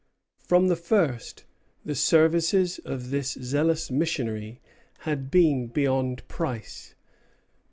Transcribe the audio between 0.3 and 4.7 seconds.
From the first, the services of this zealous missionary